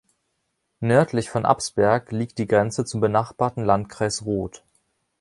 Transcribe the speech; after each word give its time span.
Nördlich 0.79 1.29
von 1.29 1.45
Absberg 1.45 2.11
liegt 2.11 2.39
die 2.39 2.47
Grenze 2.47 2.85
zum 2.85 3.01
benachbarten 3.01 3.63
Landkreis 3.63 4.25
Roth. 4.25 4.63